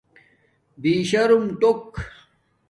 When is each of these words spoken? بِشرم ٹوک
بِشرم 0.81 1.43
ٹوک 1.59 1.89